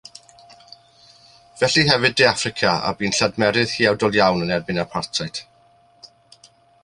[1.59, 5.43] Felly hefyd De Affrica, a bu'n lladmerydd huawdl iawn yn erbyn apartheid.